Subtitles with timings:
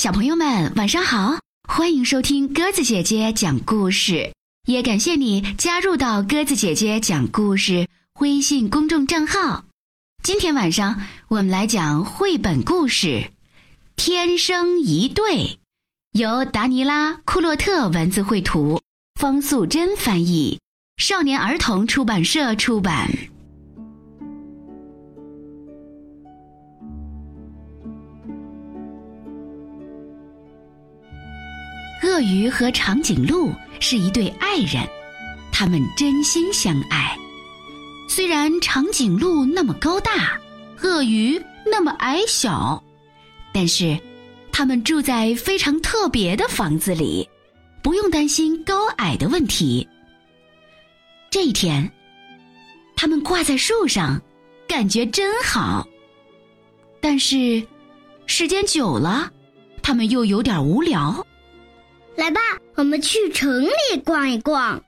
[0.00, 1.40] 小朋友们，晚上好！
[1.68, 4.32] 欢迎收听鸽子姐姐讲故事，
[4.66, 7.86] 也感谢你加入到鸽子姐姐讲故事
[8.18, 9.66] 微信公众账号。
[10.22, 13.08] 今天晚上我们来讲绘本故事
[13.94, 15.24] 《天生一对》，
[16.12, 18.80] 由达尼拉·库洛特文字绘图，
[19.20, 20.58] 方素珍翻译，
[20.96, 23.10] 少年儿童出版社出版。
[32.02, 34.82] 鳄鱼和长颈鹿是一对爱人，
[35.52, 37.16] 他们真心相爱。
[38.08, 40.40] 虽然长颈鹿那么高大，
[40.82, 42.82] 鳄鱼那么矮小，
[43.52, 43.98] 但是
[44.50, 47.28] 他们住在非常特别的房子里，
[47.82, 49.86] 不用担心高矮的问题。
[51.30, 51.88] 这一天，
[52.96, 54.20] 他们挂在树上，
[54.66, 55.86] 感觉真好。
[56.98, 57.62] 但是
[58.26, 59.30] 时间久了，
[59.82, 61.24] 他们又有点无聊。
[62.20, 62.38] 来吧，
[62.74, 64.84] 我们去城里逛一逛。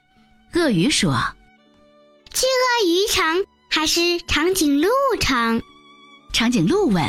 [0.52, 1.16] 鳄鱼说
[2.30, 5.62] ：“去鳄鱼城还是长颈鹿城？”
[6.34, 7.02] 长颈鹿问。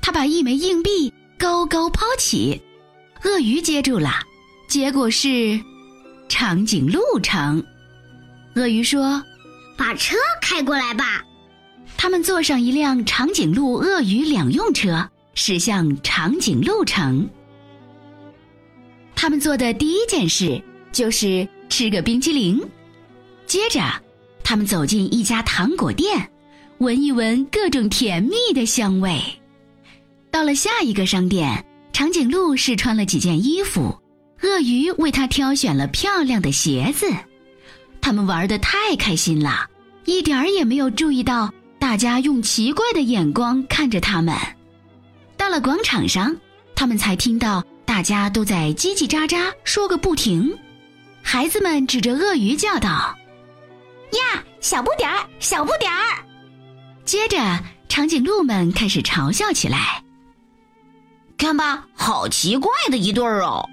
[0.00, 2.62] 他把一枚硬币高高抛起，
[3.24, 4.20] 鳄鱼接住了，
[4.68, 5.60] 结果是
[6.30, 7.62] 长颈鹿城。
[8.56, 9.22] 鳄鱼说
[9.76, 11.22] ：“把车开过来吧。”
[11.98, 17.28] 他们坐上一辆长颈鹿鳄鱼两用车，驶向长颈鹿城。
[19.14, 20.60] 他们做的第一件事
[20.90, 22.60] 就是吃个冰淇淋，
[23.46, 23.80] 接着，
[24.42, 26.30] 他们走进一家糖果店，
[26.78, 29.20] 闻一闻各种甜蜜的香味。
[30.30, 33.96] 到了下一个商店，长颈鹿试穿了几件衣服，
[34.42, 37.06] 鳄鱼为他挑选了漂亮的鞋子。
[38.00, 39.66] 他们玩的太开心了，
[40.04, 44.34] 一点儿也没有注意到大家用奇怪的眼光看着他们。
[45.36, 46.36] 到了广场上，
[46.74, 47.62] 他们才听到。
[47.92, 50.58] 大家都在叽叽喳喳说个不停，
[51.22, 53.14] 孩子们指着鳄鱼叫道
[54.12, 56.00] ：“呀，小不点儿，小不点儿！”
[57.04, 57.36] 接着，
[57.90, 60.02] 长颈鹿们开始嘲笑起来
[61.36, 63.68] ：“看吧，好奇怪的一对儿哦！”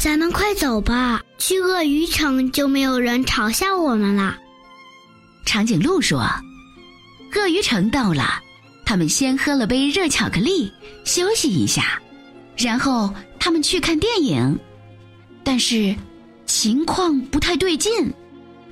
[0.00, 4.38] 咱们快走吧，去鳄鱼城就没有人嘲笑我们了。
[5.44, 6.26] 长颈鹿说
[7.36, 8.40] ：“鳄鱼城到了，
[8.86, 10.72] 他们先喝了杯热巧克力，
[11.04, 12.00] 休息一下，
[12.56, 14.56] 然后。”他们去看电影，
[15.42, 15.96] 但是
[16.46, 17.90] 情况不太对劲，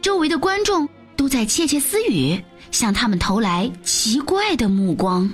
[0.00, 2.40] 周围的观众都在窃窃私语，
[2.70, 5.32] 向他们投来奇怪的目光。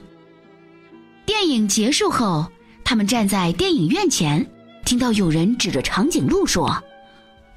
[1.26, 2.46] 电影结束后，
[2.84, 4.48] 他们站在电影院前，
[4.84, 6.82] 听到有人指着长颈鹿说：“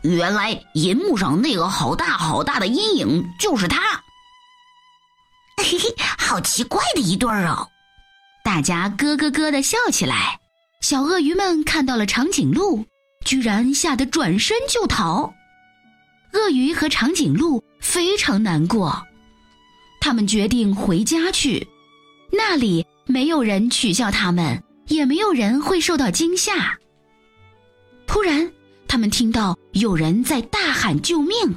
[0.01, 4.01] 原来银幕上那个好大好大的阴影就是他。”
[5.61, 7.67] 嘿嘿，好奇怪的一对儿哦！
[8.44, 10.39] 大家咯咯咯的笑起来。
[10.81, 12.85] 小鳄鱼们看到了长颈鹿，
[13.25, 15.33] 居然吓得转身就逃。
[16.33, 19.03] 鳄鱼和长颈鹿非常难过，
[19.99, 21.67] 他们决定回家去，
[22.31, 26.77] 那里没有人取笑他们，也没有人会受到惊吓。
[28.05, 28.51] 突然，
[28.88, 31.55] 他们听到有人在大喊救命，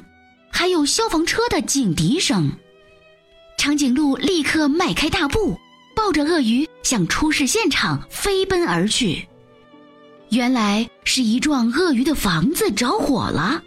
[0.51, 2.51] 还有消防车的警笛声。
[3.57, 5.57] 长颈鹿立刻迈开大步。
[6.03, 9.23] 抱着鳄鱼向出事现场飞奔而去，
[10.29, 13.61] 原来是一幢鳄鱼的房子着火了，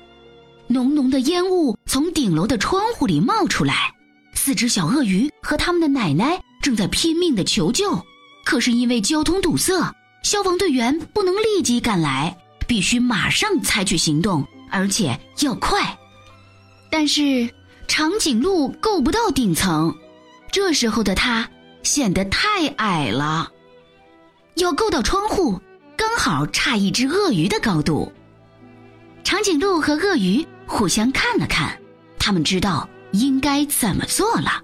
[0.67, 3.89] 浓浓的烟雾从顶楼的窗户里冒出来。
[4.34, 7.97] 四只小鳄鱼和他们的奶奶正在拼命的求救，
[8.45, 15.97] 可是因为交通堵塞，消防队员不能立即赶来，必须马上采取行动，而且要快。
[16.91, 17.49] 但是
[17.87, 19.95] 长颈鹿够不到顶层，
[20.51, 21.49] 这时候的它。
[21.84, 23.53] 显得太矮了，
[24.55, 25.61] 要够到窗户，
[25.97, 28.11] 刚好差一只鳄鱼的高度。
[29.22, 31.78] 长颈鹿和鳄鱼互相看了看，
[32.19, 34.62] 他们知道应该怎么做了。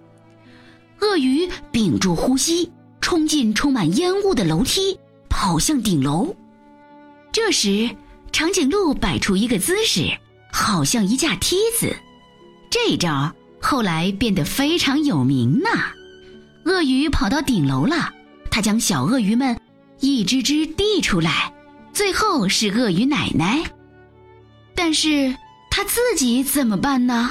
[1.00, 2.70] 鳄鱼屏住呼吸，
[3.00, 4.98] 冲进充满烟雾的楼梯，
[5.28, 6.34] 跑向顶楼。
[7.32, 7.88] 这时，
[8.32, 10.10] 长颈鹿摆出一个姿势，
[10.52, 11.94] 好像一架梯子。
[12.70, 15.68] 这招后来变得非常有名呢。
[16.64, 18.12] 鳄鱼跑到顶楼了，
[18.50, 19.58] 它将小鳄鱼们
[20.00, 21.52] 一只只递出来，
[21.92, 23.62] 最后是鳄鱼奶奶。
[24.74, 25.34] 但是
[25.70, 27.30] 它自己怎么办呢？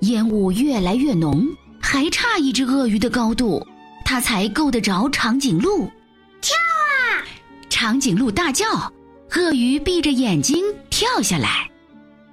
[0.00, 1.46] 烟雾越来越浓，
[1.80, 3.64] 还差一只鳄鱼的高度，
[4.04, 5.90] 它才够得着长颈鹿。
[6.40, 7.22] 跳啊！
[7.68, 8.92] 长颈鹿大叫，
[9.36, 11.70] 鳄鱼闭着眼睛跳下来，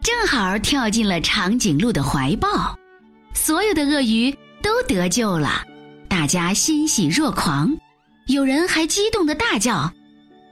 [0.02, 2.76] 正好跳进了长颈鹿的怀抱。
[3.34, 5.64] 所有的鳄鱼都得救了。
[6.10, 7.78] 大家欣喜若狂，
[8.26, 9.74] 有人还激动的大叫：“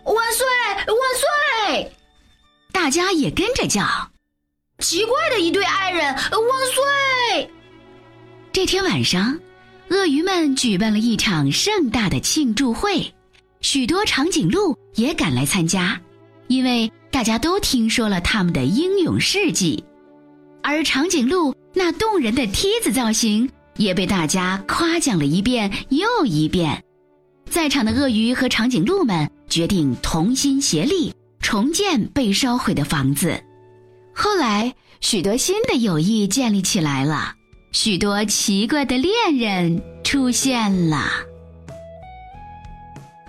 [0.06, 0.46] 万岁
[0.88, 1.92] 万岁！
[2.72, 3.84] 大家也跟着叫。
[4.80, 6.24] 奇怪的一对爱人，万
[7.36, 7.50] 岁！
[8.54, 9.38] 这天晚上，
[9.90, 13.14] 鳄鱼们举办了一场盛大的庆祝会，
[13.62, 16.00] 许多长颈鹿也赶来参加，
[16.48, 19.84] 因为大家都听说了他们的英勇事迹，
[20.62, 26.84] 而长颈鹿那动人的梯子造型也被大家夸奖了一遍又一遍。
[27.50, 33.42] 在场的鳄鱼和长颈鹿们决定同心协力重建被烧毁的房子。
[34.14, 37.34] 后来，许多新的友谊建立起来了，
[37.72, 41.06] 许多奇怪的恋人出现了。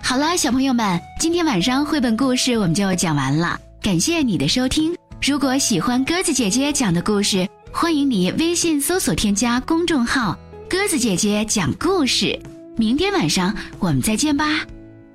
[0.01, 4.95] 好了，小朋友们，今天晚上绘本故事我们就讲完了，感谢你的收听。
[5.21, 10.37] 如果喜欢鸽子姐姐讲的故事，欢迎你微信搜索添加公众号
[10.69, 12.37] “鸽子姐姐讲故事”。
[12.75, 14.65] 明天晚上我们再见吧，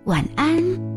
[0.05, 0.94] 晚安。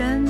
[0.00, 0.29] 什么时候？